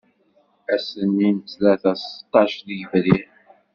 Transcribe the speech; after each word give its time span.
Ass-nni 0.73 1.29
n 1.35 1.37
ttlata 1.39 1.93
seṭṭac 1.95 2.53
deg 2.67 2.77
yebrir. 2.79 3.23